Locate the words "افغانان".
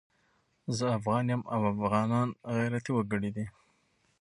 1.73-2.29